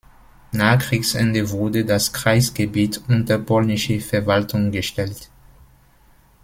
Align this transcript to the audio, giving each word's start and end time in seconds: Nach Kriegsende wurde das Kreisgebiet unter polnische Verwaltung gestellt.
Nach 0.51 0.79
Kriegsende 0.79 1.47
wurde 1.51 1.85
das 1.85 2.11
Kreisgebiet 2.11 3.03
unter 3.07 3.37
polnische 3.37 3.99
Verwaltung 3.99 4.71
gestellt. 4.71 5.29